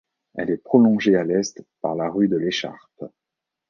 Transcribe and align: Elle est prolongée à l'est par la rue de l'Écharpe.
Elle 0.33 0.49
est 0.49 0.57
prolongée 0.57 1.15
à 1.15 1.23
l'est 1.23 1.63
par 1.79 1.93
la 1.93 2.09
rue 2.09 2.27
de 2.27 2.35
l'Écharpe. 2.37 3.03